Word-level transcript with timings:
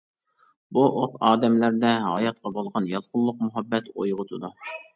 بۇ 0.77 0.85
ئوت 1.01 1.19
ئادەملەردە 1.27 1.93
ھاياتقا 2.07 2.55
بولغان 2.57 2.89
يالقۇنلۇق 2.95 3.47
مۇھەببەت 3.47 3.95
ئويغىتىدۇ. 3.95 4.55